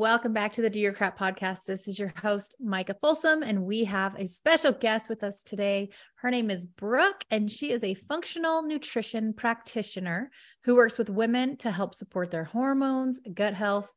[0.00, 1.66] Welcome back to the Do Your Crap podcast.
[1.66, 5.90] This is your host, Micah Folsom, and we have a special guest with us today.
[6.14, 10.30] Her name is Brooke, and she is a functional nutrition practitioner
[10.64, 13.92] who works with women to help support their hormones, gut health,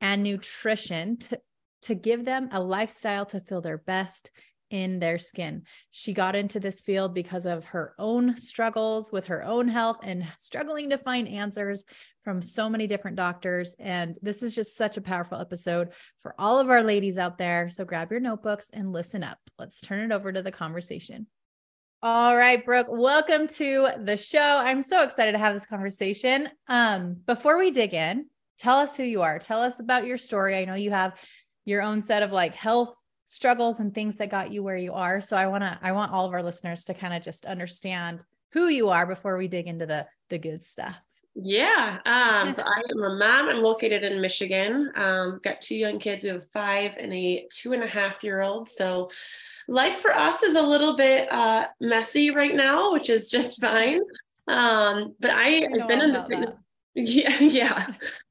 [0.00, 1.40] and nutrition to,
[1.82, 4.30] to give them a lifestyle to feel their best
[4.70, 5.62] in their skin.
[5.90, 10.26] She got into this field because of her own struggles with her own health and
[10.38, 11.84] struggling to find answers
[12.24, 13.74] from so many different doctors.
[13.78, 17.70] And this is just such a powerful episode for all of our ladies out there.
[17.70, 19.38] So grab your notebooks and listen up.
[19.58, 21.26] Let's turn it over to the conversation.
[22.00, 24.38] All right, Brooke, welcome to the show.
[24.62, 26.48] I'm so excited to have this conversation.
[26.68, 29.40] Um, before we dig in, tell us who you are.
[29.40, 30.56] Tell us about your story.
[30.56, 31.18] I know you have
[31.64, 32.94] your own set of like health
[33.28, 35.20] struggles and things that got you where you are.
[35.20, 38.24] So I want to I want all of our listeners to kind of just understand
[38.52, 40.98] who you are before we dig into the the good stuff.
[41.34, 41.98] Yeah.
[42.06, 43.48] Um, so I am a mom.
[43.50, 44.90] I'm located in Michigan.
[44.96, 46.22] Um, got two young kids.
[46.22, 48.70] We have five and a two and a half year old.
[48.70, 49.10] So
[49.68, 54.00] life for us is a little bit uh, messy right now, which is just fine.
[54.48, 56.54] Um, but I, I have been in the fitness,
[56.94, 57.86] yeah, yeah.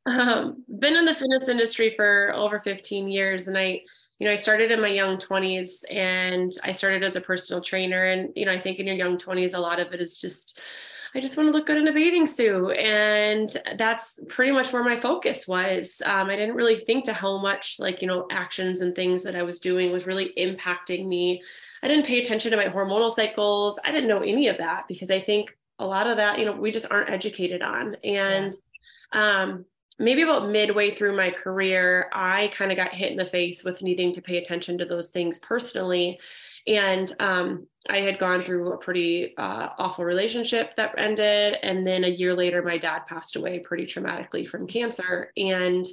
[0.08, 3.82] Um, been in the fitness industry for over 15 years, and I
[4.20, 8.06] you know, I started in my young 20s and I started as a personal trainer.
[8.06, 10.60] And, you know, I think in your young 20s, a lot of it is just,
[11.14, 12.72] I just want to look good in a bathing suit.
[12.78, 16.02] And that's pretty much where my focus was.
[16.04, 19.36] Um, I didn't really think to how much, like, you know, actions and things that
[19.36, 21.44] I was doing was really impacting me.
[21.84, 23.80] I didn't pay attention to my hormonal cycles.
[23.86, 26.54] I didn't know any of that because I think a lot of that, you know,
[26.54, 27.96] we just aren't educated on.
[28.04, 28.52] And,
[29.14, 29.42] yeah.
[29.44, 29.66] um,
[30.00, 33.82] maybe about midway through my career, I kind of got hit in the face with
[33.82, 36.20] needing to pay attention to those things personally.
[36.68, 41.58] And um, I had gone through a pretty uh, awful relationship that ended.
[41.64, 45.32] And then a year later, my dad passed away pretty traumatically from cancer.
[45.38, 45.86] And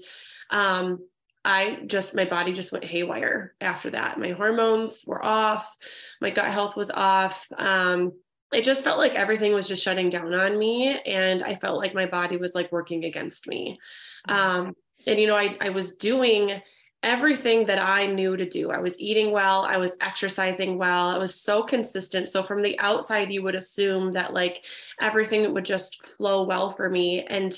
[0.51, 0.99] um,
[1.45, 4.19] I just, my body just went haywire after that.
[4.19, 5.77] My hormones were off,
[6.21, 7.47] my gut health was off.
[7.57, 8.13] Um,
[8.53, 11.95] it just felt like everything was just shutting down on me and i felt like
[11.95, 13.79] my body was like working against me.
[14.29, 14.41] Mm-hmm.
[14.41, 16.61] um, and you know I, I was doing
[17.03, 18.71] everything that i knew to do.
[18.71, 22.29] I was eating well i was exercising well i was so consistent.
[22.29, 24.65] So from the outside you would assume that like
[25.01, 27.25] everything would just flow well for me.
[27.25, 27.55] And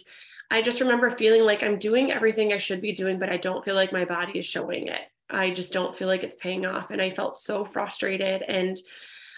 [0.50, 3.64] i just remember feeling like i'm doing everything i should be doing but i don't
[3.64, 5.00] feel like my body is showing it.
[5.28, 8.42] I just don't feel like it's paying off and i felt so frustrated.
[8.42, 8.78] And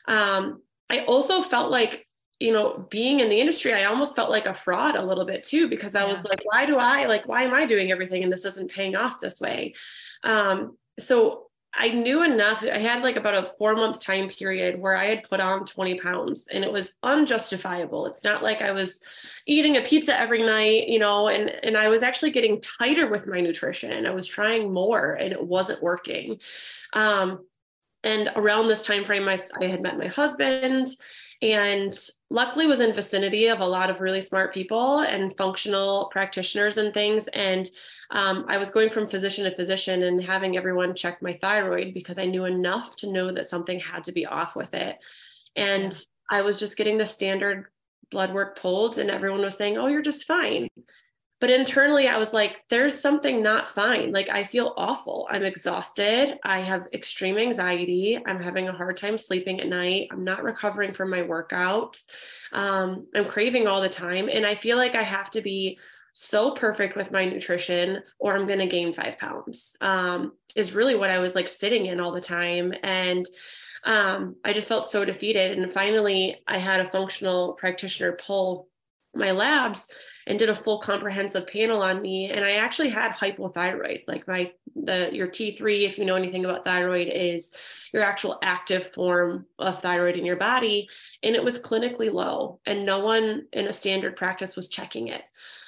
[0.07, 2.07] um, I also felt like,
[2.41, 5.43] you know, being in the industry, I almost felt like a fraud a little bit
[5.43, 6.11] too, because I yeah.
[6.11, 8.97] was like, why do I like, why am I doing everything and this isn't paying
[8.97, 9.75] off this way?
[10.23, 12.63] Um, so I knew enough.
[12.65, 15.99] I had like about a four month time period where I had put on 20
[16.01, 18.07] pounds and it was unjustifiable.
[18.07, 19.01] It's not like I was
[19.47, 23.27] eating a pizza every night, you know, and, and I was actually getting tighter with
[23.27, 24.07] my nutrition.
[24.07, 26.39] I was trying more and it wasn't working.
[26.95, 27.47] Um,
[28.05, 30.89] and around this time frame I, I had met my husband
[31.41, 31.97] and
[32.31, 36.93] luckily was in vicinity of a lot of really smart people and functional practitioners and
[36.93, 37.29] things.
[37.29, 37.69] And
[38.11, 42.19] um, i was going from physician to physician and having everyone check my thyroid because
[42.19, 44.99] i knew enough to know that something had to be off with it.
[45.57, 46.39] And yeah.
[46.39, 47.67] i was just getting the standard
[48.11, 50.69] blood work pulled and everyone was saying oh you're just fine
[51.41, 54.13] but internally i was like there's something not fine.
[54.13, 55.27] Like i feel awful.
[55.31, 56.39] I'm exhausted.
[56.43, 58.19] I have extreme anxiety.
[58.27, 60.09] I'm having a hard time sleeping at night.
[60.11, 62.03] I'm not recovering from my workouts.
[62.53, 64.29] Um, i'm craving all the time.
[64.29, 65.79] And i feel like i have to be
[66.13, 70.97] so perfect with my nutrition or i'm going to gain five pounds um, is really
[70.97, 72.73] what i was like sitting in all the time.
[72.83, 73.27] And
[73.85, 75.59] um, i just felt so defeated.
[75.59, 78.69] And finally i had a functional practitioner pull
[79.15, 79.89] my labs
[80.29, 84.51] and did a full comprehensive panel on me and i actually had hypothyroid like my
[84.85, 87.53] the your T3, if you know anything about thyroid, is
[87.93, 90.89] your actual active form of thyroid in your body.
[91.23, 95.23] And it was clinically low, and no one in a standard practice was checking it.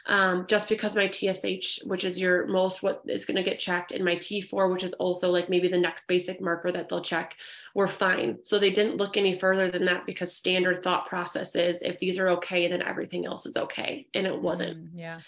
[0.06, 3.92] Um, just because my TSH, which is your most what is going to get checked,
[3.92, 7.36] and my T4, which is also like maybe the next basic marker that they'll check,
[7.74, 8.38] were fine.
[8.42, 12.18] So they didn't look any further than that because standard thought process is if these
[12.18, 14.06] are okay, then everything else is okay.
[14.14, 14.84] And it wasn't.
[14.84, 15.18] Mm, yeah.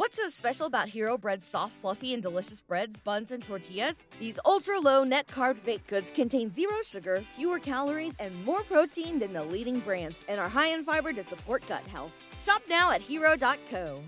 [0.00, 4.02] What's so special about Hero Bread's soft, fluffy, and delicious breads, buns, and tortillas?
[4.18, 9.18] These ultra low net carb baked goods contain zero sugar, fewer calories, and more protein
[9.18, 12.12] than the leading brands, and are high in fiber to support gut health.
[12.40, 14.00] Shop now at hero.co.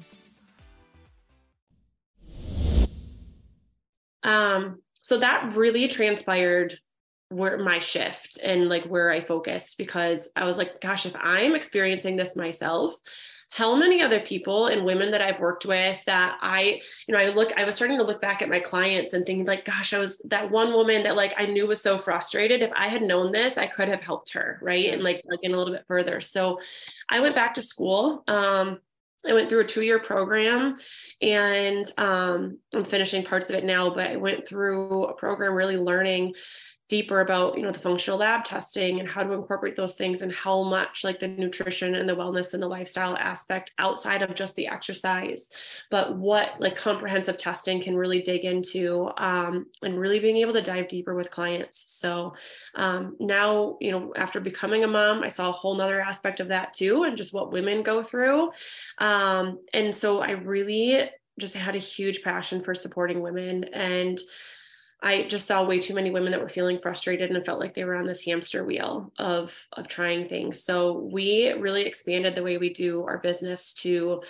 [4.23, 6.79] Um, so that really transpired
[7.29, 11.55] where my shift and like where I focused because I was like, gosh, if I'm
[11.55, 12.95] experiencing this myself,
[13.53, 17.29] how many other people and women that I've worked with that I, you know, I
[17.29, 19.99] look, I was starting to look back at my clients and thinking like, gosh, I
[19.99, 22.63] was that one woman that like I knew was so frustrated.
[22.63, 24.59] If I had known this, I could have helped her.
[24.63, 24.89] Right.
[24.89, 26.19] And like, like in a little bit further.
[26.23, 26.61] So
[27.11, 28.25] I went back to school.
[28.27, 28.79] Um,
[29.29, 30.79] I went through a two year program
[31.21, 35.77] and um, I'm finishing parts of it now, but I went through a program really
[35.77, 36.35] learning
[36.93, 40.31] deeper about you know the functional lab testing and how to incorporate those things and
[40.31, 44.55] how much like the nutrition and the wellness and the lifestyle aspect outside of just
[44.57, 45.49] the exercise
[45.91, 50.61] but what like comprehensive testing can really dig into um, and really being able to
[50.61, 51.87] dive deeper with clients.
[51.89, 52.35] So
[52.75, 56.49] um, now you know after becoming a mom i saw a whole nother aspect of
[56.49, 58.51] that too and just what women go through.
[58.99, 61.09] Um, and so i really
[61.41, 64.21] just had a huge passion for supporting women and
[65.03, 67.85] I just saw way too many women that were feeling frustrated and felt like they
[67.85, 70.63] were on this hamster wheel of of trying things.
[70.63, 74.23] So we really expanded the way we do our business to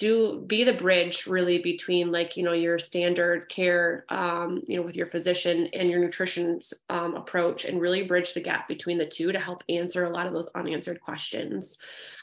[0.00, 4.82] do be the bridge really between like you know your standard care um, you know
[4.82, 6.58] with your physician and your nutrition
[6.88, 10.26] um, approach and really bridge the gap between the two to help answer a lot
[10.26, 11.76] of those unanswered questions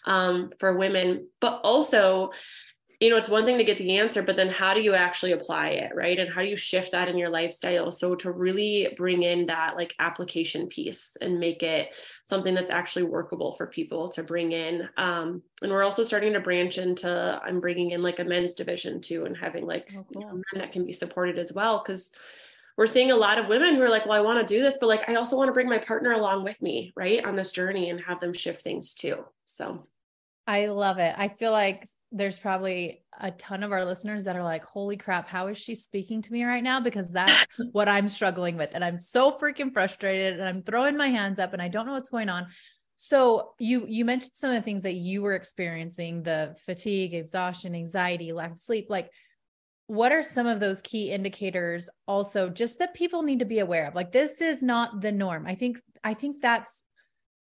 [0.06, 2.32] um, for women but also
[3.00, 5.32] you know, it's one thing to get the answer, but then how do you actually
[5.32, 6.18] apply it, right?
[6.18, 7.92] And how do you shift that in your lifestyle?
[7.92, 13.04] So to really bring in that like application piece and make it something that's actually
[13.04, 14.90] workable for people to bring in.
[14.98, 19.00] Um, and we're also starting to branch into, I'm bringing in like a men's division
[19.00, 20.22] too, and having like oh, cool.
[20.22, 21.84] you know, men that can be supported as well.
[21.84, 22.12] Cause
[22.78, 24.78] we're seeing a lot of women who are like, well, I want to do this,
[24.80, 27.52] but like, I also want to bring my partner along with me, right, on this
[27.52, 29.24] journey and have them shift things too.
[29.46, 29.84] So
[30.48, 31.14] I love it.
[31.18, 35.28] I feel like there's probably a ton of our listeners that are like, holy crap,
[35.28, 36.80] how is she speaking to me right now?
[36.80, 38.74] Because that's what I'm struggling with.
[38.74, 41.94] And I'm so freaking frustrated and I'm throwing my hands up and I don't know
[41.94, 42.48] what's going on.
[42.96, 47.76] So you you mentioned some of the things that you were experiencing, the fatigue, exhaustion,
[47.76, 48.88] anxiety, lack of sleep.
[48.90, 49.12] Like,
[49.86, 53.88] what are some of those key indicators also just that people need to be aware
[53.88, 53.96] of?
[53.96, 55.46] Like this is not the norm.
[55.46, 56.84] I think I think that's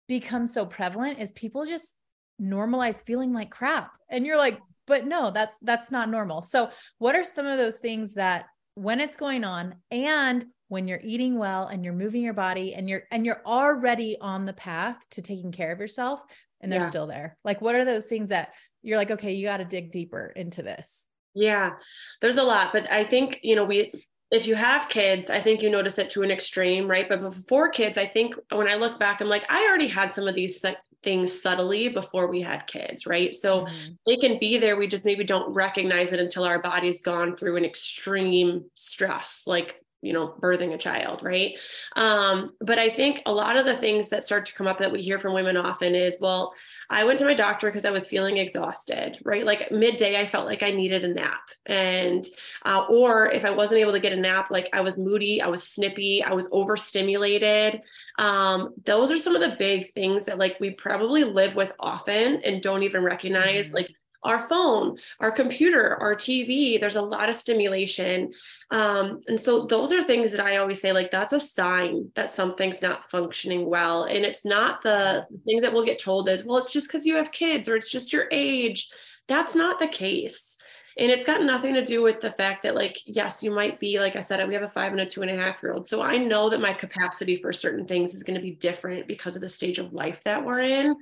[0.08, 1.94] become so prevalent is people just
[2.40, 3.90] normalize feeling like crap.
[4.08, 6.42] And you're like but no that's that's not normal.
[6.42, 11.00] So what are some of those things that when it's going on and when you're
[11.02, 14.98] eating well and you're moving your body and you're and you're already on the path
[15.10, 16.22] to taking care of yourself
[16.60, 16.88] and they're yeah.
[16.88, 17.36] still there.
[17.44, 20.62] Like what are those things that you're like okay you got to dig deeper into
[20.62, 21.06] this?
[21.34, 21.72] Yeah
[22.20, 23.92] there's a lot but i think you know we
[24.30, 27.08] if you have kids i think you notice it to an extreme right?
[27.08, 30.26] But before kids i think when i look back i'm like i already had some
[30.28, 30.60] of these
[31.06, 33.32] things subtly before we had kids, right?
[33.32, 33.92] So mm-hmm.
[34.06, 34.76] they can be there.
[34.76, 39.76] We just maybe don't recognize it until our body's gone through an extreme stress, like
[40.02, 41.58] you know birthing a child right
[41.96, 44.92] um, but i think a lot of the things that start to come up that
[44.92, 46.52] we hear from women often is well
[46.90, 49.44] i went to my doctor because i was feeling exhausted right?
[49.44, 51.50] Like midday i felt like i needed a nap.
[51.66, 52.24] And
[52.64, 55.48] uh, or if i wasn't able to get a nap like i was moody i
[55.48, 57.82] was snippy i was overstimulated.
[58.18, 62.40] Um, those are some of the big things that like we probably live with often
[62.44, 63.76] and don't even recognize mm-hmm.
[63.76, 63.90] like
[64.22, 66.80] our phone, our computer, our TV.
[66.80, 68.32] There's a lot of stimulation.
[68.70, 72.32] Um, and so those are things that I always say, like, that's a sign that
[72.32, 74.04] something's not functioning well.
[74.04, 77.16] And it's not the thing that we'll get told is, well, it's just because you
[77.16, 78.88] have kids or it's just your age.
[79.28, 80.56] That's not the case.
[80.98, 84.00] And it's got nothing to do with the fact that, like, yes, you might be,
[84.00, 85.86] like I said, we have a five and a two and a half year old.
[85.86, 89.36] So I know that my capacity for certain things is going to be different because
[89.36, 90.96] of the stage of life that we're in.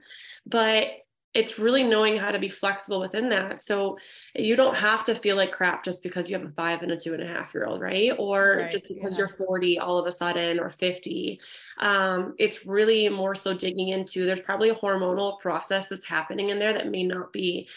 [0.47, 0.88] But
[1.34, 3.60] it's really knowing how to be flexible within that.
[3.60, 3.98] So
[4.36, 6.96] you don't have to feel like crap just because you have a five and a
[6.96, 8.12] two and a half year old, right?
[8.18, 9.18] Or right, just because yeah.
[9.18, 11.40] you're 40 all of a sudden or 50.
[11.80, 16.60] Um, it's really more so digging into there's probably a hormonal process that's happening in
[16.60, 17.68] there that may not be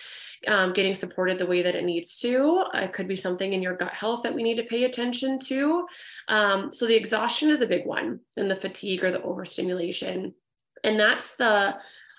[0.45, 2.63] um, getting supported the way that it needs to.
[2.75, 5.87] It could be something in your gut health that we need to pay attention to.
[6.27, 10.35] Um, so the exhaustion is a big one, and the fatigue or the overstimulation.
[10.83, 11.77] And that's the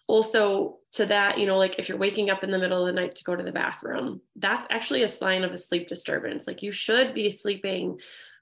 [0.09, 3.01] also to that, you know, like if you're waking up in the middle of the
[3.01, 6.47] night to go to the bathroom, that's actually a sign of a sleep disturbance.
[6.47, 7.99] Like you should be sleeping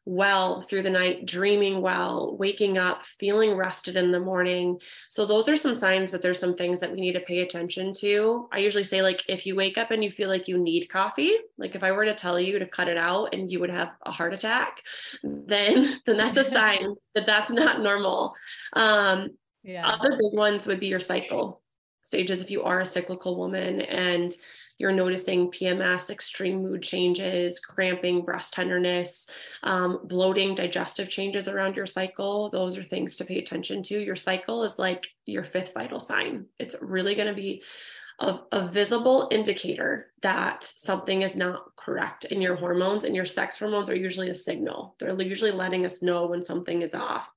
[0.08, 4.80] well through the night, dreaming well, waking up, feeling rested in the morning.
[5.08, 7.92] So, those are some signs that there's some things that we need to pay attention
[7.94, 8.48] to.
[8.52, 11.32] I usually say, like, if you wake up and you feel like you need coffee,
[11.58, 13.90] like if I were to tell you to cut it out and you would have
[14.06, 14.80] a heart attack,
[15.24, 18.34] then, then that's a sign that that's not normal.
[18.74, 19.30] Um,
[19.66, 19.86] yeah.
[19.86, 21.60] Other big ones would be your cycle
[22.02, 24.32] stages if you are a cyclical woman and
[24.78, 29.28] you're noticing PMS, extreme mood changes, cramping, breast tenderness,
[29.62, 32.50] um, bloating, digestive changes around your cycle.
[32.50, 33.98] Those are things to pay attention to.
[33.98, 36.46] Your cycle is like your fifth vital sign.
[36.58, 37.62] It's really going to be
[38.18, 43.58] a, a, visible indicator that something is not correct in your hormones, and your sex
[43.58, 44.94] hormones are usually a signal.
[44.98, 47.30] They're usually letting us know when something is off.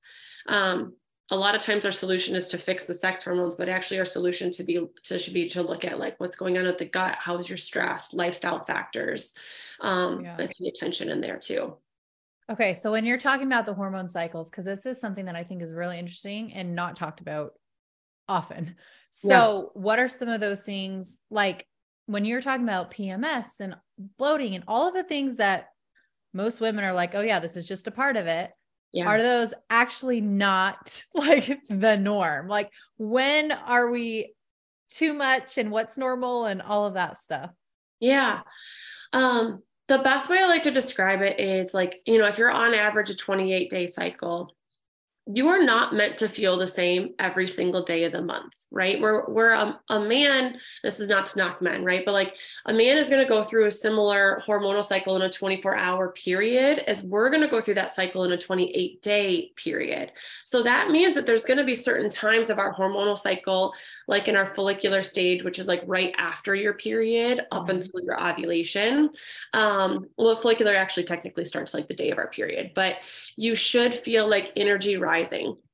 [0.46, 0.94] Um,
[1.30, 4.04] a lot of times our solution is to fix the sex hormones but actually our
[4.04, 6.84] solution to be to should be to look at like what's going on with the
[6.84, 9.34] gut how is your stress lifestyle factors
[9.80, 10.36] um yeah.
[10.38, 11.74] and pay attention in there too
[12.50, 15.44] okay so when you're talking about the hormone cycles because this is something that i
[15.44, 17.52] think is really interesting and not talked about
[18.28, 18.76] often
[19.10, 19.80] so yeah.
[19.80, 21.66] what are some of those things like
[22.06, 23.76] when you're talking about pms and
[24.18, 25.68] bloating and all of the things that
[26.32, 28.52] most women are like oh yeah this is just a part of it
[28.92, 29.06] yeah.
[29.06, 32.48] are those actually not like the norm?
[32.48, 34.34] Like, when are we
[34.88, 37.50] too much and what's normal and all of that stuff?
[38.00, 38.40] Yeah.
[39.12, 42.50] Um, the best way I like to describe it is like, you know, if you're
[42.50, 44.54] on average a 28 day cycle,
[45.32, 49.00] you are not meant to feel the same every single day of the month, right?
[49.00, 52.04] Where where a, a man, this is not to knock men, right?
[52.04, 55.30] But like a man is going to go through a similar hormonal cycle in a
[55.30, 59.52] 24 hour period as we're going to go through that cycle in a 28 day
[59.56, 60.12] period.
[60.44, 63.74] So that means that there's going to be certain times of our hormonal cycle,
[64.08, 67.76] like in our follicular stage, which is like right after your period up mm-hmm.
[67.76, 69.10] until your ovulation.
[69.52, 72.96] Um, well, follicular actually technically starts like the day of our period, but
[73.36, 75.19] you should feel like energy rising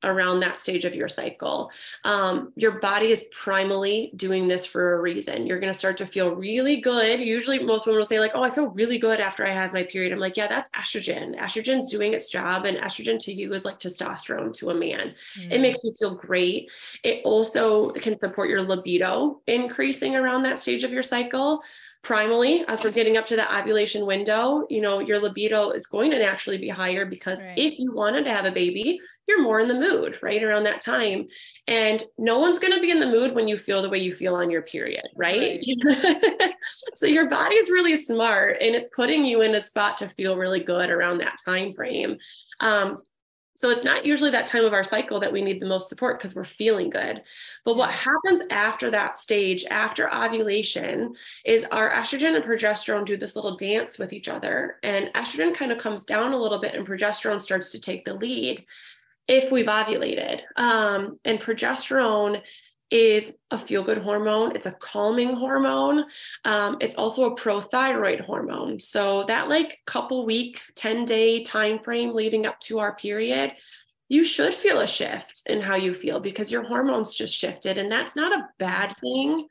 [0.02, 1.70] around that stage of your cycle.
[2.04, 5.46] Um, your body is primally doing this for a reason.
[5.46, 7.20] You're going to start to feel really good.
[7.20, 9.82] Usually, most women will say, like, oh, I feel really good after I have my
[9.82, 10.12] period.
[10.12, 11.38] I'm like, yeah, that's estrogen.
[11.38, 12.64] Estrogen's doing its job.
[12.64, 15.14] And estrogen to you is like testosterone to a man.
[15.38, 15.52] Mm.
[15.52, 16.70] It makes you feel great.
[17.02, 21.62] It also can support your libido increasing around that stage of your cycle
[22.02, 26.10] primally as we're getting up to the ovulation window you know your libido is going
[26.10, 27.58] to naturally be higher because right.
[27.58, 30.80] if you wanted to have a baby you're more in the mood right around that
[30.80, 31.26] time
[31.66, 34.12] and no one's going to be in the mood when you feel the way you
[34.12, 36.52] feel on your period right, right.
[36.94, 40.60] so your body's really smart and it's putting you in a spot to feel really
[40.60, 42.16] good around that time frame
[42.60, 43.02] um,
[43.56, 46.18] so it's not usually that time of our cycle that we need the most support
[46.18, 47.22] because we're feeling good.
[47.64, 53.34] But what happens after that stage, after ovulation, is our estrogen and progesterone do this
[53.34, 54.76] little dance with each other.
[54.82, 58.14] And estrogen kind of comes down a little bit and progesterone starts to take the
[58.14, 58.64] lead
[59.26, 60.42] if we've ovulated.
[60.56, 62.42] Um, and progesterone
[62.90, 64.54] is a feel good hormone.
[64.54, 66.04] It's a calming hormone.
[66.44, 68.78] Um, it's also a prothyroid hormone.
[68.78, 73.52] So that like couple week, 10 day time frame leading up to our period,
[74.08, 77.76] you should feel a shift in how you feel because your hormones just shifted.
[77.76, 79.48] And that's not a bad thing.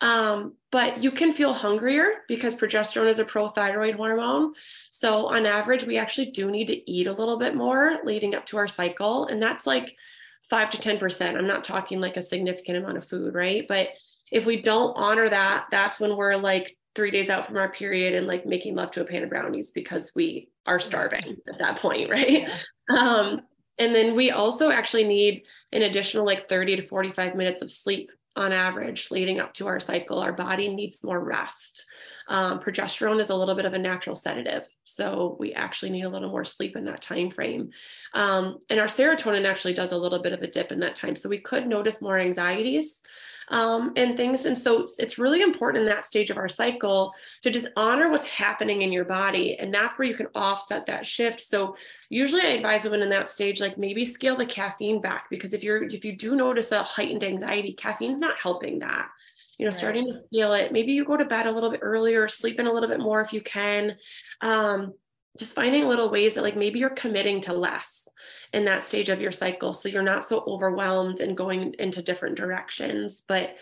[0.00, 4.52] Um, but you can feel hungrier because progesterone is a prothyroid hormone.
[4.90, 8.46] So on average, we actually do need to eat a little bit more leading up
[8.46, 9.26] to our cycle.
[9.26, 9.96] And that's like
[10.48, 11.36] five to 10%.
[11.36, 13.66] I'm not talking like a significant amount of food, right?
[13.68, 13.90] But
[14.30, 18.14] if we don't honor that, that's when we're like three days out from our period
[18.14, 21.76] and like making love to a pan of brownies because we are starving at that
[21.78, 22.48] point, right?
[22.48, 22.56] Yeah.
[22.90, 23.40] Um,
[23.78, 28.10] and then we also actually need an additional like 30 to 45 minutes of sleep
[28.34, 30.18] on average leading up to our cycle.
[30.18, 31.84] Our body needs more rest.
[32.28, 36.08] Um, progesterone is a little bit of a natural sedative, so we actually need a
[36.08, 37.70] little more sleep in that time frame.
[38.14, 41.16] Um, and our serotonin actually does a little bit of a dip in that time,
[41.16, 43.02] so we could notice more anxieties.
[43.48, 44.44] um, and things.
[44.44, 48.26] And so it's really important in that stage of our cycle to just honor what's
[48.26, 49.56] happening in your body.
[49.56, 51.40] And that's where you can offset that shift.
[51.40, 51.76] So
[52.10, 55.62] usually I advise women in that stage, like maybe scale the caffeine back because if
[55.62, 59.08] you're if you do notice a heightened anxiety, caffeine's not helping that.
[59.58, 59.78] You know, right.
[59.78, 60.72] starting to feel it.
[60.72, 63.20] Maybe you go to bed a little bit earlier, sleep in a little bit more
[63.20, 63.96] if you can.
[64.40, 64.92] Um,
[65.36, 68.08] just finding little ways that like maybe you're committing to less
[68.52, 72.36] in that stage of your cycle so you're not so overwhelmed and going into different
[72.36, 73.56] directions but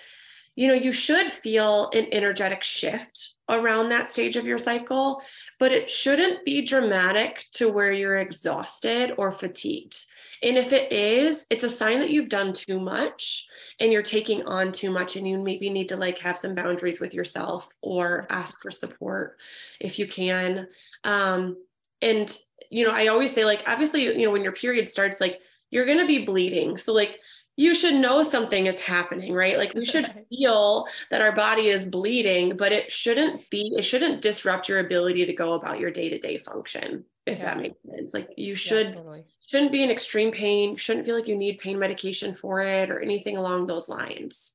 [0.57, 5.21] you know you should feel an energetic shift around that stage of your cycle
[5.59, 9.97] but it shouldn't be dramatic to where you're exhausted or fatigued
[10.45, 13.47] and if it is it's a sign that you've done too much
[13.81, 17.01] and you're taking on too much and you maybe need to like have some boundaries
[17.01, 19.39] with yourself or ask for support
[19.81, 20.69] if you can.
[21.03, 21.57] Um
[22.03, 22.37] and
[22.71, 25.87] you know i always say like obviously you know when your period starts like you're
[25.87, 26.77] going to be bleeding.
[26.77, 27.19] So like
[27.57, 29.59] you should know something is happening right?
[29.59, 34.23] Like we should feel that our body is bleeding but it shouldn't be it shouldn't
[34.23, 37.45] disrupt your ability to go about your day-to-day function if yeah.
[37.45, 39.25] that makes sense like you should yeah, totally.
[39.47, 43.01] shouldn't be in extreme pain shouldn't feel like you need pain medication for it or
[43.01, 44.55] anything along those lines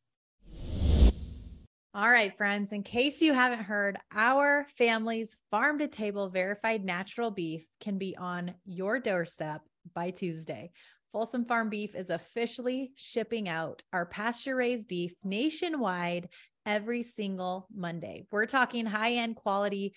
[1.96, 7.32] all right, friends, in case you haven't heard, our family's farm to table verified natural
[7.32, 9.62] beef can be on your doorstep
[9.96, 10.72] by Tuesday.
[11.12, 16.30] Folsom Farm Beef is officially shipping out our pasture raised beef nationwide
[16.66, 18.28] every single Monday.
[18.32, 19.96] We're talking high end quality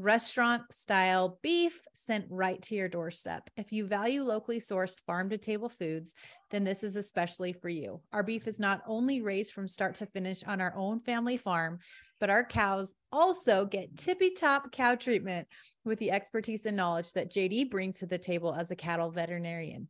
[0.00, 3.50] restaurant style beef sent right to your doorstep.
[3.56, 6.14] If you value locally sourced farm to table foods,
[6.50, 8.00] then this is especially for you.
[8.12, 11.80] Our beef is not only raised from start to finish on our own family farm,
[12.18, 15.46] but our cows also get tippy top cow treatment
[15.84, 19.88] with the expertise and knowledge that JD brings to the table as a cattle veterinarian.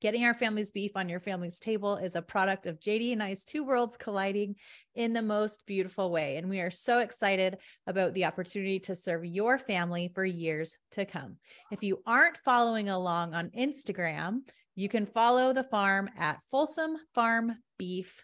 [0.00, 3.44] Getting our family's beef on your family's table is a product of JD and I's
[3.44, 4.56] two worlds colliding
[4.94, 6.36] in the most beautiful way.
[6.36, 11.06] And we are so excited about the opportunity to serve your family for years to
[11.06, 11.36] come.
[11.70, 14.40] If you aren't following along on Instagram,
[14.74, 18.22] you can follow the farm at Folsom Farm Beef.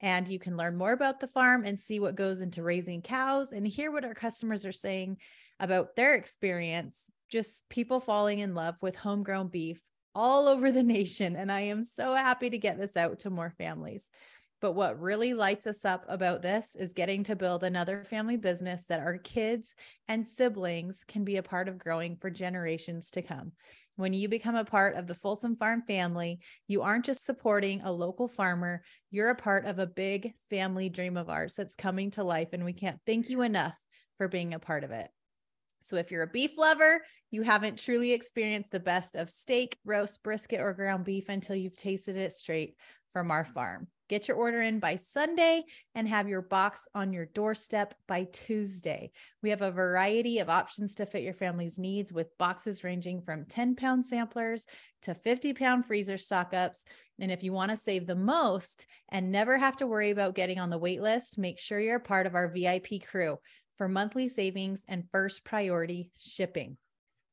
[0.00, 3.52] And you can learn more about the farm and see what goes into raising cows
[3.52, 5.18] and hear what our customers are saying
[5.60, 7.08] about their experience.
[7.30, 9.80] Just people falling in love with homegrown beef
[10.14, 11.36] all over the nation.
[11.36, 14.10] And I am so happy to get this out to more families.
[14.60, 18.86] But what really lights us up about this is getting to build another family business
[18.86, 19.74] that our kids
[20.08, 23.52] and siblings can be a part of growing for generations to come.
[23.96, 27.92] When you become a part of the Folsom Farm family, you aren't just supporting a
[27.92, 32.24] local farmer, you're a part of a big family dream of ours that's coming to
[32.24, 32.48] life.
[32.54, 33.76] And we can't thank you enough
[34.16, 35.10] for being a part of it.
[35.80, 37.02] So if you're a beef lover,
[37.34, 41.76] you haven't truly experienced the best of steak, roast, brisket, or ground beef until you've
[41.76, 42.76] tasted it straight
[43.10, 43.52] from our mm-hmm.
[43.52, 43.88] farm.
[44.08, 45.64] Get your order in by Sunday
[45.96, 49.10] and have your box on your doorstep by Tuesday.
[49.42, 53.46] We have a variety of options to fit your family's needs with boxes ranging from
[53.46, 54.66] 10 pound samplers
[55.02, 56.84] to 50 pound freezer stock ups.
[57.18, 60.60] And if you want to save the most and never have to worry about getting
[60.60, 63.38] on the wait list, make sure you're part of our VIP crew
[63.74, 66.76] for monthly savings and first priority shipping.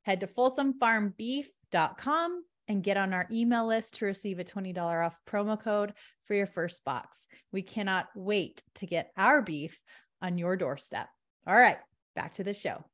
[0.04, 5.62] Head to folsomfarmbeef.com and get on our email list to receive a $20 off promo
[5.62, 7.28] code for your first box.
[7.52, 9.82] We cannot wait to get our beef
[10.22, 11.10] on your doorstep.
[11.46, 11.78] All right,
[12.16, 12.86] back to the show.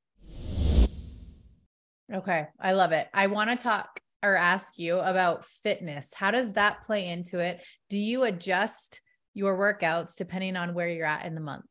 [2.13, 3.07] Okay, I love it.
[3.13, 6.13] I want to talk or ask you about fitness.
[6.13, 7.63] How does that play into it?
[7.89, 9.01] Do you adjust
[9.33, 11.65] your workouts depending on where you're at in the month?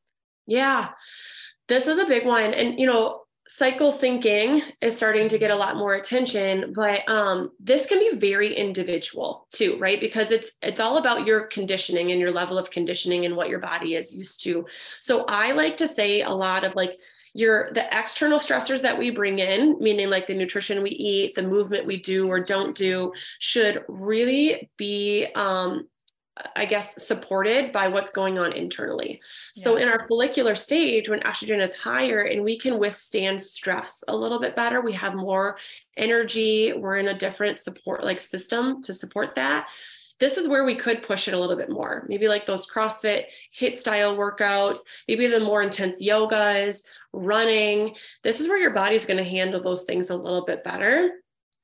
[0.47, 0.91] Yeah,
[1.69, 2.55] this is a big one.
[2.55, 7.51] And, you know, cycle syncing is starting to get a lot more attention but um,
[7.61, 10.01] this can be very individual too right?
[10.01, 13.59] Because it's it's all about your conditioning and your level of conditioning and what your
[13.59, 14.67] body is used to.
[15.01, 16.99] So i like to say a lot of like
[17.35, 21.43] your the external stressors that we bring in meaning like the nutrition we eat the
[21.43, 25.87] movement we do or don't do should really be um,
[26.55, 29.21] I guess, supported by what's going on internally.
[29.53, 29.85] So, yeah.
[29.85, 34.39] in our follicular stage, when estrogen is higher and we can withstand stress a little
[34.39, 35.57] bit better, we have more
[35.97, 39.69] energy, we're in a different support like system to support that.
[40.19, 42.07] This is where we could push it a little bit more.
[42.09, 43.25] Maybe like those CrossFit
[43.59, 46.81] HIIT style workouts, maybe the more intense yogas,
[47.13, 47.95] running.
[48.23, 51.11] This is where your body's going to handle those things a little bit better.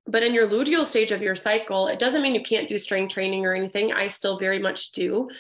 [0.07, 3.13] But in your luteal stage of your cycle, it doesn't mean you can't do strength
[3.13, 3.93] training or anything.
[3.93, 5.31] I still very much do,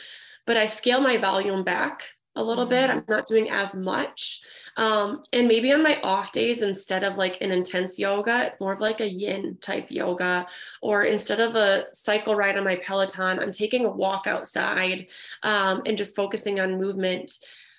[0.47, 2.89] but I scale my volume back a little bit.
[2.89, 2.99] Mm-hmm.
[2.99, 4.41] I'm not doing as much.
[4.77, 8.73] Um, and maybe on my off days, instead of like an intense yoga, it's more
[8.73, 10.47] of like a yin type yoga.
[10.81, 15.09] Or instead of a cycle ride on my Peloton, I'm taking a walk outside
[15.43, 17.33] um, and just focusing on movement.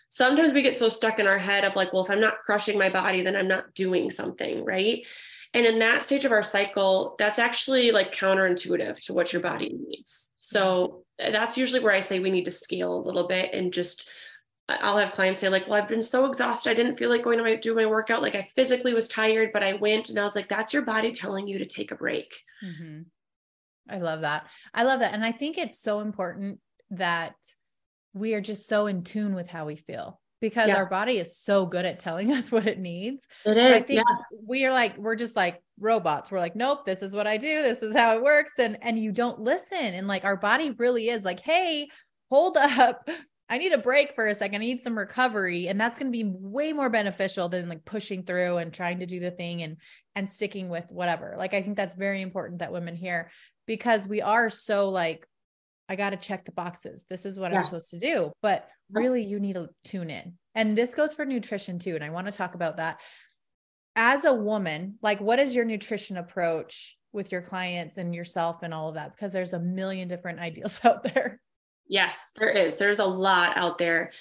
[0.09, 2.77] Sometimes we get so stuck in our head of like, well, if I'm not crushing
[2.77, 5.03] my body, then I'm not doing something, right?
[5.53, 9.75] And in that stage of our cycle, that's actually like counterintuitive to what your body
[9.87, 10.29] needs.
[10.35, 14.09] So that's usually where I say we need to scale a little bit and just
[14.69, 16.69] I'll have clients say like, well, I've been so exhausted.
[16.69, 18.21] I didn't feel like going to my, do my workout.
[18.21, 21.11] Like I physically was tired, but I went and I was like, that's your body
[21.11, 22.33] telling you to take a break.
[22.63, 23.01] Mm-hmm.
[23.89, 24.47] I love that.
[24.73, 25.13] I love that.
[25.13, 26.59] And I think it's so important
[26.91, 27.35] that
[28.13, 30.75] we are just so in tune with how we feel because yeah.
[30.75, 33.25] our body is so good at telling us what it needs.
[33.45, 33.73] It is.
[33.75, 34.37] I think yeah.
[34.45, 36.31] we are like, we're just like robots.
[36.31, 37.61] We're like, nope, this is what I do.
[37.61, 38.51] This is how it works.
[38.59, 39.77] And, and you don't listen.
[39.77, 41.87] And like, our body really is like, Hey,
[42.29, 43.07] hold up.
[43.47, 44.55] I need a break for a second.
[44.55, 45.69] I need some recovery.
[45.69, 49.05] And that's going to be way more beneficial than like pushing through and trying to
[49.05, 49.77] do the thing and,
[50.13, 51.35] and sticking with whatever.
[51.37, 53.31] Like, I think that's very important that women hear
[53.65, 55.25] because we are so like,
[55.89, 57.05] I got to check the boxes.
[57.09, 57.59] This is what yeah.
[57.59, 58.31] I'm supposed to do.
[58.41, 60.37] But really, you need to tune in.
[60.55, 61.95] And this goes for nutrition too.
[61.95, 62.99] And I want to talk about that.
[63.95, 68.73] As a woman, like, what is your nutrition approach with your clients and yourself and
[68.73, 69.15] all of that?
[69.15, 71.39] Because there's a million different ideals out there.
[71.87, 72.77] Yes, there is.
[72.77, 74.11] There's a lot out there.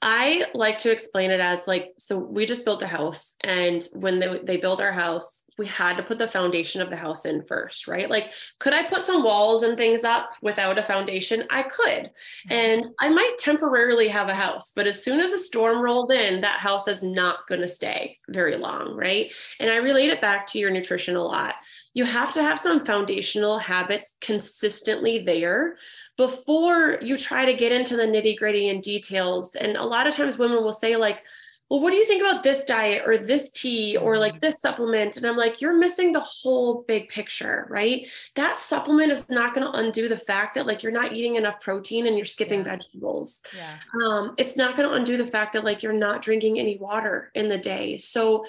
[0.00, 4.20] I like to explain it as like so we just built a house and when
[4.20, 7.42] they, they built our house we had to put the foundation of the house in
[7.42, 8.08] first right?
[8.08, 8.30] Like
[8.60, 11.44] could I put some walls and things up without a foundation?
[11.50, 12.04] I could.
[12.04, 12.52] Mm-hmm.
[12.52, 16.42] And I might temporarily have a house but as soon as a storm rolled in
[16.42, 19.32] that house is not going to stay very long right?
[19.58, 21.56] And I relate it back to your nutrition a lot.
[21.92, 25.76] You have to have some foundational habits consistently there
[26.18, 29.54] before you try to get into the nitty gritty and details.
[29.54, 31.22] And a lot of times women will say, like,
[31.70, 34.40] well, what do you think about this diet or this tea or like mm-hmm.
[34.40, 35.16] this supplement?
[35.16, 38.08] And I'm like, you're missing the whole big picture, right?
[38.36, 41.60] That supplement is not going to undo the fact that like you're not eating enough
[41.60, 42.76] protein and you're skipping yeah.
[42.76, 43.42] vegetables.
[43.54, 43.76] Yeah.
[44.02, 47.30] Um, it's not going to undo the fact that like you're not drinking any water
[47.34, 47.98] in the day.
[47.98, 48.46] So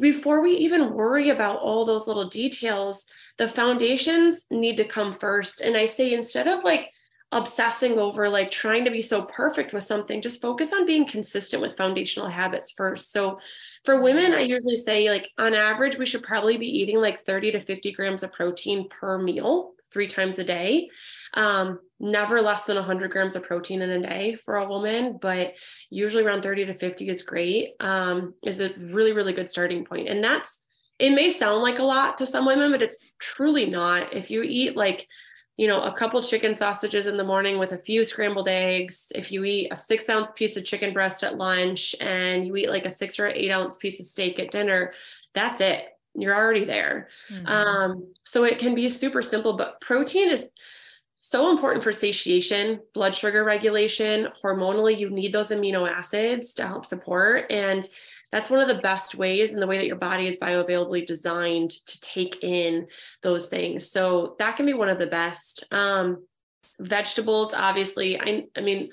[0.00, 3.06] before we even worry about all those little details,
[3.40, 5.62] the foundations need to come first.
[5.62, 6.90] And I say, instead of like
[7.32, 11.62] obsessing over like trying to be so perfect with something, just focus on being consistent
[11.62, 13.12] with foundational habits first.
[13.12, 13.38] So
[13.86, 17.52] for women, I usually say, like, on average, we should probably be eating like 30
[17.52, 20.90] to 50 grams of protein per meal three times a day.
[21.32, 25.54] Um, never less than 100 grams of protein in a day for a woman, but
[25.88, 29.86] usually around 30 to 50 is great, um, is a really, really good starting.
[29.90, 30.58] And that's,
[31.00, 34.12] it may sound like a lot to some women, but it's truly not.
[34.14, 35.08] If you eat like,
[35.56, 39.32] you know, a couple chicken sausages in the morning with a few scrambled eggs, if
[39.32, 42.86] you eat a six ounce piece of chicken breast at lunch and you eat like
[42.86, 44.92] a six or eight ounce piece of steak at dinner,
[45.34, 47.08] that's it you're already there.
[47.32, 47.46] Mm-hmm.
[47.46, 50.52] Um, so it can be super simple, but protein is
[51.18, 56.86] so important for satiation, blood sugar regulation, hormonally, you need those amino acids to help
[56.86, 57.50] support.
[57.50, 57.86] And
[58.32, 61.70] that's one of the best ways in the way that your body is bioavailably designed
[61.70, 62.86] to take in
[63.22, 63.90] those things.
[63.90, 65.64] So that can be one of the best.
[65.72, 66.24] Um,
[66.78, 68.90] vegetables, obviously, I, I mean,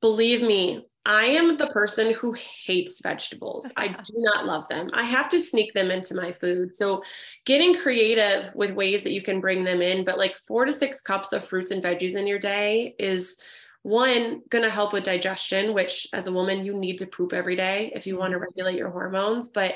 [0.00, 3.70] believe me, I am the person who hates vegetables.
[3.76, 4.90] I do not love them.
[4.94, 6.74] I have to sneak them into my food.
[6.74, 7.02] So,
[7.44, 11.00] getting creative with ways that you can bring them in, but like four to six
[11.00, 13.38] cups of fruits and veggies in your day is
[13.84, 17.54] one going to help with digestion, which as a woman, you need to poop every
[17.54, 18.44] day if you want to mm-hmm.
[18.44, 19.50] regulate your hormones.
[19.50, 19.74] But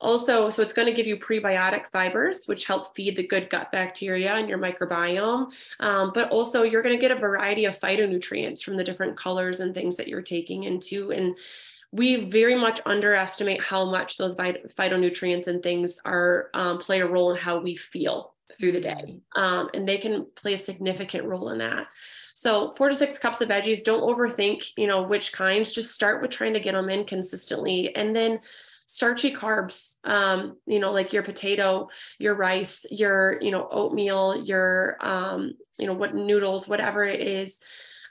[0.00, 3.72] also, so it's going to give you prebiotic fibers, which help feed the good gut
[3.72, 5.50] bacteria and your microbiome.
[5.80, 9.58] Um, but also, you're going to get a variety of phytonutrients from the different colors
[9.58, 11.10] and things that you're taking into.
[11.10, 11.36] And
[11.90, 17.32] we very much underestimate how much those phytonutrients and things are um, play a role
[17.32, 19.20] in how we feel through the day.
[19.34, 21.88] Um, and they can play a significant role in that.
[22.40, 26.22] So four to six cups of veggies, don't overthink, you know, which kinds, just start
[26.22, 27.96] with trying to get them in consistently.
[27.96, 28.38] And then
[28.86, 34.96] starchy carbs um, you know like your potato your rice your you know oatmeal your
[35.02, 37.60] um, you know what noodles whatever it is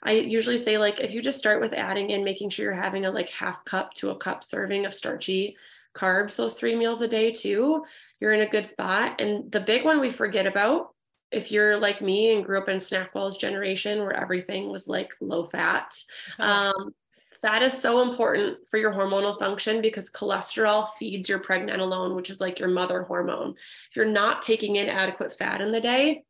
[0.03, 3.05] i usually say like if you just start with adding in making sure you're having
[3.05, 5.57] a like half cup to a cup serving of starchy
[5.95, 7.83] carbs those three meals a day too
[8.19, 10.93] you're in a good spot and the big one we forget about
[11.31, 15.43] if you're like me and grew up in SnackWell's generation where everything was like low
[15.43, 15.93] fat
[16.39, 16.93] um,
[17.41, 22.39] Fat is so important for your hormonal function because cholesterol feeds your pregnenolone, which is
[22.39, 23.51] like your mother hormone.
[23.89, 26.23] If you're not taking in adequate fat in the day,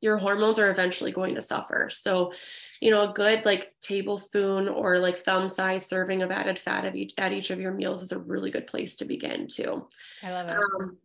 [0.00, 1.88] your hormones are eventually going to suffer.
[1.90, 2.32] So,
[2.80, 6.96] you know, a good like tablespoon or like thumb size serving of added fat at
[6.96, 9.88] each, at each of your meals is a really good place to begin too.
[10.22, 10.56] I love it.
[10.56, 10.98] Um,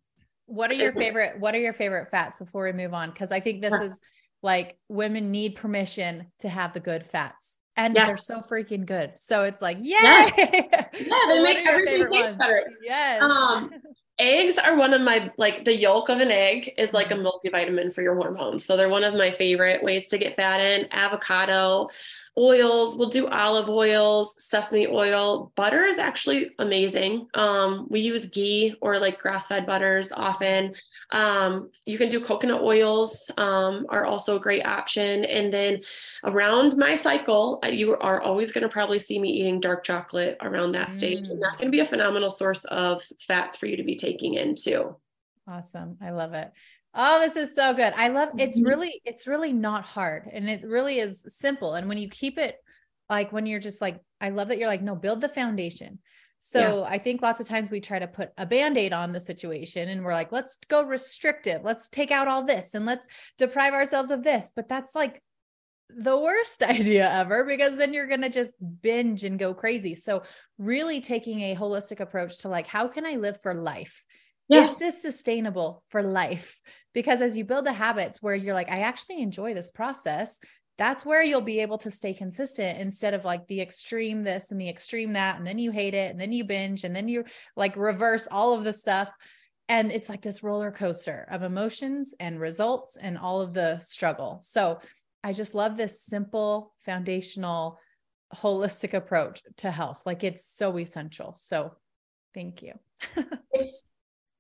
[0.49, 3.09] what are your favorite what are your favorite fats before we move on?
[3.09, 3.99] Because i think this is
[4.41, 8.07] like women need permission to have the good fats and yeah.
[8.07, 9.17] they're so freaking good.
[9.17, 9.95] So it's like yay!
[10.01, 12.63] yeah, yeah so they make everything taste better.
[12.83, 13.21] yes.
[13.21, 13.71] Um
[14.19, 17.25] eggs are one of my like the yolk of an egg is like a mm-hmm.
[17.25, 18.65] multivitamin for your hormones.
[18.65, 20.88] So they're one of my favorite ways to get fat in.
[20.91, 21.89] Avocado
[22.39, 25.52] oils we'll do olive oils sesame oil.
[25.56, 27.28] Butter is actually amazing.
[27.34, 30.73] Um, we use ghee or like grass-fed butters often.
[31.12, 35.25] Um, you can do coconut oils um, are also a great option.
[35.25, 35.82] And then
[36.23, 40.71] around my cycle you are always going to probably see me eating dark chocolate around
[40.71, 40.93] that mm.
[40.93, 41.28] stage.
[41.28, 41.60] And that mm.
[41.60, 44.95] can be a phenomenal source of fats for you to be taking in too.
[45.47, 45.97] Awesome.
[46.02, 46.52] I love it
[46.93, 47.93] Oh, this is so good.
[47.95, 48.67] I love it's mm-hmm.
[48.67, 52.56] really it's really not hard and it really is simple and when you keep it
[53.10, 55.99] like when you're just like I love that you're like no build the foundation.
[56.41, 56.89] So yeah.
[56.89, 60.04] I think lots of times we try to put a band-aid on the situation and
[60.04, 61.63] we're like let's go restrictive.
[61.63, 65.21] Let's take out all this and let's deprive ourselves of this, but that's like
[65.89, 69.95] the worst idea ever because then you're going to just binge and go crazy.
[69.95, 70.23] So
[70.58, 74.06] really taking a holistic approach to like how can I live for life?
[74.49, 74.73] Yes.
[74.73, 76.59] Is this sustainable for life?
[76.93, 80.39] Because as you build the habits where you're like, I actually enjoy this process,
[80.79, 84.59] that's where you'll be able to stay consistent instead of like the extreme this and
[84.59, 85.38] the extreme that.
[85.38, 88.53] And then you hate it and then you binge and then you like reverse all
[88.53, 89.12] of the stuff.
[89.67, 94.39] And it's like this roller coaster of emotions and results and all of the struggle.
[94.41, 94.79] So
[95.23, 97.77] I just love this simple, foundational,
[98.33, 100.03] holistic approach to health.
[100.05, 101.35] Like it's so essential.
[101.38, 101.75] So
[102.33, 102.73] thank you.
[103.51, 103.83] it's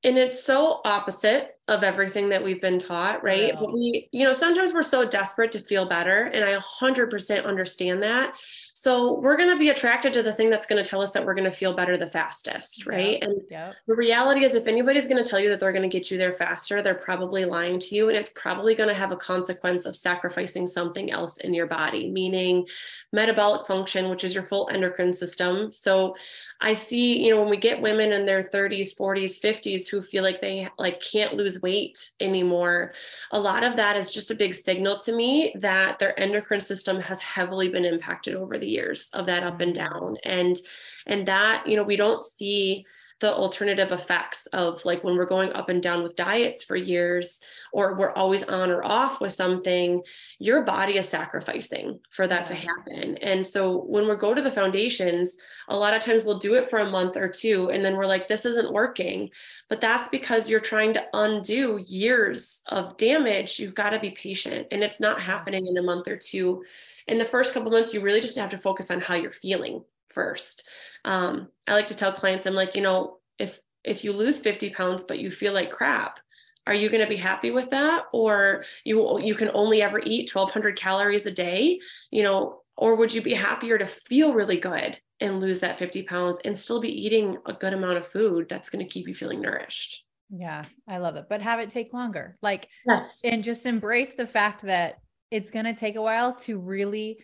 [0.03, 3.49] and it's so opposite of everything that we've been taught, right?
[3.49, 3.59] Yeah.
[3.59, 6.23] But we, you know, sometimes we're so desperate to feel better.
[6.23, 8.35] And I 100% understand that.
[8.73, 11.25] So we're going to be attracted to the thing that's going to tell us that
[11.25, 13.19] we're going to feel better the fastest, right?
[13.19, 13.21] Yep.
[13.21, 13.75] And yep.
[13.87, 16.17] the reality is, if anybody's going to tell you that they're going to get you
[16.17, 18.07] there faster, they're probably lying to you.
[18.07, 22.09] And it's probably going to have a consequence of sacrificing something else in your body,
[22.09, 22.65] meaning
[23.11, 25.73] metabolic function, which is your full endocrine system.
[25.73, 26.15] So
[26.61, 30.23] I see, you know, when we get women in their 30s, 40s, 50s who feel
[30.23, 32.93] like they like can't lose weight anymore,
[33.31, 36.99] a lot of that is just a big signal to me that their endocrine system
[36.99, 39.93] has heavily been impacted over the years of that up and mm-hmm.
[39.93, 40.17] down.
[40.23, 40.59] And
[41.05, 42.85] and that, you know, we don't see
[43.19, 47.41] the alternative effects of like when we're going up and down with diets for years
[47.73, 50.01] or we're always on or off with something
[50.39, 53.17] your body is sacrificing for that to happen.
[53.17, 56.69] And so when we go to the foundations a lot of times we'll do it
[56.69, 59.29] for a month or two and then we're like this isn't working.
[59.67, 63.59] But that's because you're trying to undo years of damage.
[63.59, 66.63] You've got to be patient and it's not happening in a month or two.
[67.07, 69.83] In the first couple months you really just have to focus on how you're feeling
[70.07, 70.63] first
[71.05, 74.71] um, I like to tell clients, I'm like, you know, if if you lose 50
[74.71, 76.19] pounds but you feel like crap,
[76.67, 80.33] are you going to be happy with that, or you you can only ever eat
[80.33, 81.79] 1,200 calories a day,
[82.11, 86.03] you know, or would you be happier to feel really good and lose that 50
[86.03, 89.13] pounds and still be eating a good amount of food that's going to keep you
[89.13, 90.05] feeling nourished?
[90.29, 91.25] Yeah, I love it.
[91.27, 92.37] But have it take longer.
[92.41, 93.19] Like, yes.
[93.23, 94.99] and just embrace the fact that
[95.31, 97.19] it's going to take a while to really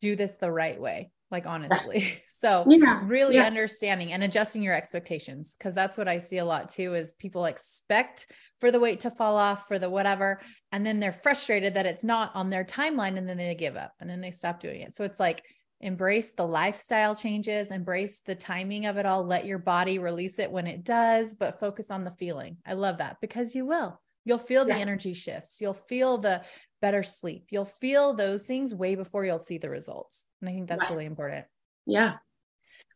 [0.00, 2.22] do this the right way like honestly.
[2.44, 3.46] So yeah, really yeah.
[3.46, 7.46] understanding and adjusting your expectations because that's what i see a lot too is people
[7.46, 8.26] expect
[8.58, 12.04] for the weight to fall off for the whatever and then they're frustrated that it's
[12.04, 14.94] not on their timeline and then they give up and then they stop doing it.
[14.94, 15.42] So it's like
[15.80, 20.50] embrace the lifestyle changes embrace the timing of it all let your body release it
[20.50, 22.58] when it does but focus on the feeling.
[22.66, 24.78] I love that because you will You'll feel the yeah.
[24.78, 25.60] energy shifts.
[25.60, 26.42] You'll feel the
[26.80, 27.46] better sleep.
[27.50, 30.24] You'll feel those things way before you'll see the results.
[30.40, 30.90] And I think that's yes.
[30.90, 31.46] really important.
[31.86, 32.14] Yeah.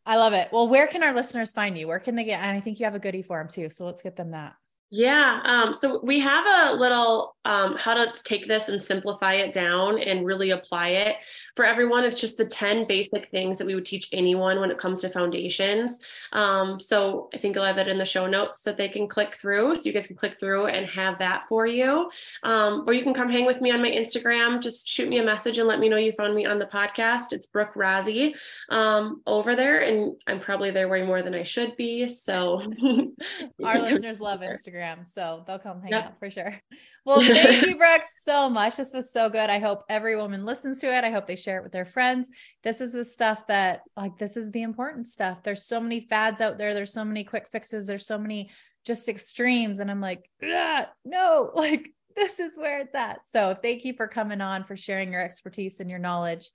[0.06, 0.48] I love it.
[0.52, 1.86] Well, where can our listeners find you?
[1.86, 2.40] Where can they get?
[2.40, 3.68] And I think you have a goodie for them too.
[3.68, 4.54] So let's get them that.
[4.90, 5.40] Yeah.
[5.44, 9.98] Um, so we have a little um, how to take this and simplify it down
[9.98, 11.16] and really apply it
[11.56, 12.04] for everyone.
[12.04, 15.08] It's just the 10 basic things that we would teach anyone when it comes to
[15.08, 15.98] foundations.
[16.32, 19.36] Um, so I think I'll have that in the show notes that they can click
[19.36, 19.76] through.
[19.76, 22.10] So you guys can click through and have that for you.
[22.42, 24.60] Um, or you can come hang with me on my Instagram.
[24.60, 27.32] Just shoot me a message and let me know you found me on the podcast.
[27.32, 28.34] It's Brooke Rozzie
[28.68, 29.80] um, over there.
[29.80, 32.08] And I'm probably there way more than I should be.
[32.08, 32.62] So
[33.64, 34.77] our listeners love Instagram.
[34.78, 35.06] Instagram.
[35.06, 36.04] So they'll come hang yep.
[36.04, 36.54] out for sure.
[37.04, 38.76] Well, thank you, Brooke, so much.
[38.76, 39.48] This was so good.
[39.48, 41.04] I hope every woman listens to it.
[41.04, 42.28] I hope they share it with their friends.
[42.62, 45.42] This is the stuff that, like, this is the important stuff.
[45.42, 46.74] There's so many fads out there.
[46.74, 47.86] There's so many quick fixes.
[47.86, 48.50] There's so many
[48.84, 49.80] just extremes.
[49.80, 53.20] And I'm like, yeah, no, like, this is where it's at.
[53.30, 56.50] So thank you for coming on, for sharing your expertise and your knowledge.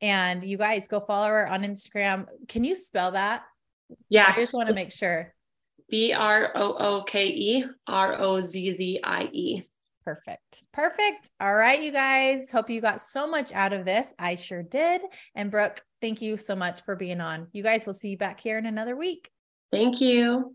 [0.00, 2.26] And you guys go follow her on Instagram.
[2.46, 3.42] Can you spell that?
[4.08, 4.26] Yeah.
[4.28, 5.34] I just want to make sure.
[5.88, 9.62] B R O O K E R O Z Z I E.
[10.04, 10.62] Perfect.
[10.72, 11.30] Perfect.
[11.40, 12.50] All right, you guys.
[12.50, 14.14] Hope you got so much out of this.
[14.18, 15.00] I sure did.
[15.34, 17.48] And Brooke, thank you so much for being on.
[17.52, 19.30] You guys will see you back here in another week.
[19.72, 20.54] Thank you.